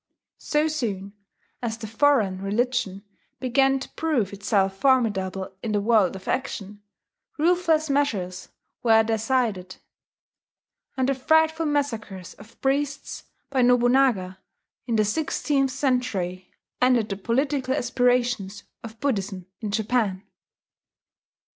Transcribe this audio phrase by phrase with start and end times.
[0.39, 1.13] So soon
[1.61, 3.03] as the foreign religion
[3.39, 6.81] began to prove itself formidable in the world of action,
[7.37, 8.49] ruthless measures
[8.81, 9.75] were decided;
[10.97, 14.39] and the frightful massacres of priests by Nobunaga,
[14.87, 16.49] in the sixteenth century,
[16.81, 20.23] ended the political aspirations of Buddhism in Japan.